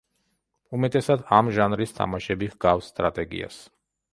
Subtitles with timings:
[0.77, 3.61] უმეტესად ამ ჟანრის თამაშები ჰგავს სტრატეგიას.